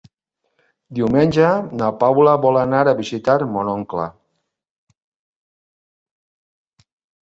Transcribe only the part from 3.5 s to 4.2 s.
mon oncle.